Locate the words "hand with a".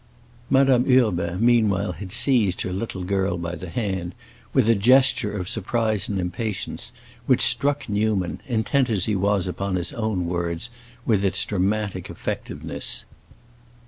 3.69-4.73